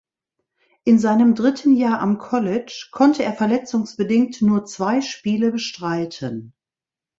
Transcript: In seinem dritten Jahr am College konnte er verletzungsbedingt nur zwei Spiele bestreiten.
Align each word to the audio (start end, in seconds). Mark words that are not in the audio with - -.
In 0.83 0.97
seinem 0.97 1.35
dritten 1.35 1.75
Jahr 1.75 1.99
am 1.99 2.17
College 2.17 2.87
konnte 2.91 3.23
er 3.23 3.33
verletzungsbedingt 3.33 4.41
nur 4.41 4.65
zwei 4.65 4.99
Spiele 5.01 5.51
bestreiten. 5.51 6.55